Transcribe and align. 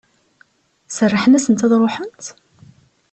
Serrḥen-asent 0.95 1.65
ad 1.65 1.73
ruḥent? 1.81 2.25